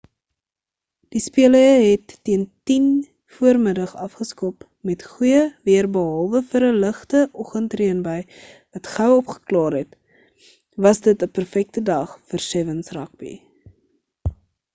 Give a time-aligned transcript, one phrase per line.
[1.15, 8.19] die spele het teen 10:00vm afgeskop met goeie weer behalwe vir 'n ligte oggend reënbui
[8.79, 9.93] wat gou opgeklaar het
[10.87, 13.35] was dit 'n perfekte dag vir 7's rugby